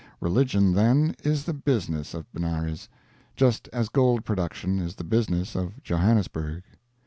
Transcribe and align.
Religion, 0.19 0.73
then, 0.73 1.15
is 1.23 1.43
the 1.43 1.53
business 1.53 2.15
of 2.15 2.25
Benares, 2.33 2.89
just 3.35 3.69
as 3.71 3.87
gold 3.87 4.25
production 4.25 4.79
is 4.79 4.95
the 4.95 5.03
business 5.03 5.55
of 5.55 5.73
Johannesburg. 5.83 6.63